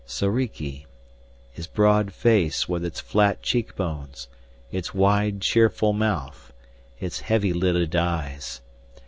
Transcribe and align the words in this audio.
Soriki 0.07 0.87
his 1.51 1.67
broad 1.67 2.11
face 2.11 2.67
with 2.67 2.83
its 2.83 2.99
flat 2.99 3.43
cheekbones, 3.43 4.27
its 4.71 4.95
wide 4.95 5.41
cheerful 5.41 5.93
mouth, 5.93 6.51
its 6.99 7.19
heavy 7.19 7.53
lidded 7.53 7.95
eyes. 7.95 8.61